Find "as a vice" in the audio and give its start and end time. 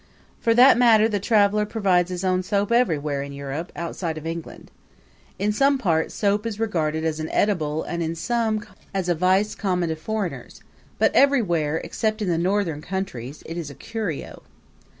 8.95-9.53